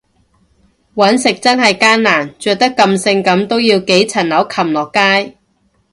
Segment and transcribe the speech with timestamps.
[0.95, 5.37] 搵食真係艱難，着得咁性感都要幾層樓擒落街